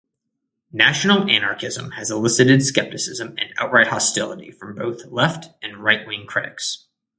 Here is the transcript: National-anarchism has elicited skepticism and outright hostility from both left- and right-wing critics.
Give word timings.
National-anarchism 0.71 1.91
has 1.91 2.09
elicited 2.09 2.63
skepticism 2.65 3.35
and 3.37 3.53
outright 3.59 3.85
hostility 3.85 4.49
from 4.49 4.73
both 4.73 5.05
left- 5.05 5.49
and 5.61 5.77
right-wing 5.83 6.25
critics. 6.25 6.87